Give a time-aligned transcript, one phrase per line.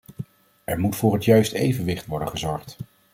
[0.63, 2.77] Er moet voor het juiste evenwicht worden gezorgd.